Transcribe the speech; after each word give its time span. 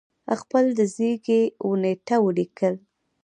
خپل 0.39 0.65
د 0.77 0.79
زیږی 0.95 1.41
و 1.65 1.69
نېټه 1.81 2.17
ولیکل 2.25 2.73